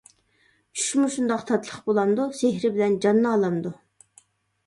چۈشمۇ 0.77 1.09
شۇنداق 1.15 1.43
تاتلىق 1.49 1.83
بولامدۇ؟ 1.91 2.25
سېھرىي 2.39 2.73
بىلەن 2.79 2.95
جاننى 3.05 3.29
ئالامدۇ. 3.35 3.73